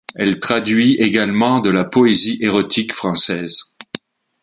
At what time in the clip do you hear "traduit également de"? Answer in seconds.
0.39-1.69